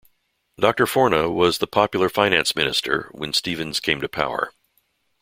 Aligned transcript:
Doctor 0.59 0.87
Forna 0.87 1.31
was 1.31 1.59
the 1.59 1.67
popular 1.67 2.09
finance 2.09 2.55
minister 2.55 3.09
when 3.11 3.33
Steven's 3.33 3.79
came 3.79 4.01
to 4.01 4.09
power. 4.09 4.51